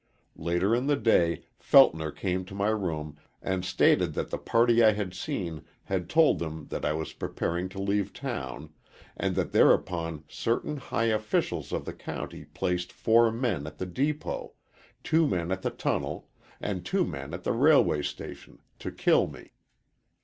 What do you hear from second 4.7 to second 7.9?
I had seen had told them that I was preparing to